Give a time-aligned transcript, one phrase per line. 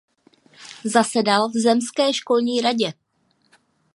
[0.85, 2.93] Zasedal v zemské školní radě.